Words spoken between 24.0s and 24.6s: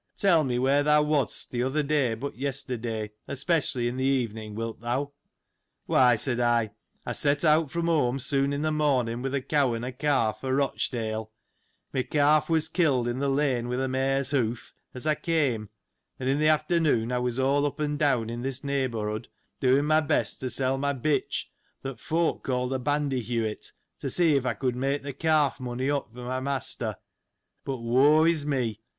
see if I